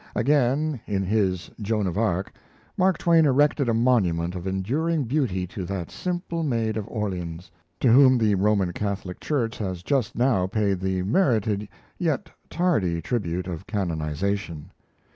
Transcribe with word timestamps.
Again, 0.15 0.81
in 0.87 1.03
his 1.03 1.51
'Joan 1.61 1.85
of 1.85 1.95
Arc', 1.95 2.33
Mark 2.75 2.97
Twain 2.97 3.23
erected 3.27 3.69
a 3.69 3.73
monument 3.75 4.33
of 4.33 4.47
enduring 4.47 5.03
beauty 5.03 5.45
to 5.45 5.63
that 5.65 5.91
simple 5.91 6.41
maid 6.41 6.75
of 6.75 6.87
Orleans, 6.87 7.51
to 7.81 7.91
whom 7.91 8.17
the 8.17 8.33
Roman 8.33 8.71
Catholic 8.73 9.19
Church 9.19 9.59
has 9.59 9.83
just 9.83 10.15
now 10.15 10.47
paid 10.47 10.79
the 10.79 11.03
merited 11.03 11.69
yet 11.99 12.31
tardy 12.49 12.99
tribute 12.99 13.45
of 13.45 13.67
canonization. 13.67 14.71